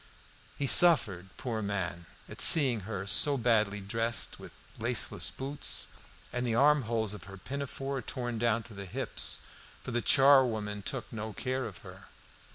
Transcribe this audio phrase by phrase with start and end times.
[0.57, 5.89] He suffered, poor man, at seeing her so badly dressed, with laceless boots,
[6.33, 9.41] and the arm holes of her pinafore torn down to the hips;
[9.83, 12.07] for the charwoman took no care of her.